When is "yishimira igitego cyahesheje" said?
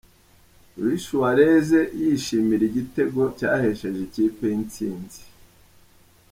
2.01-4.01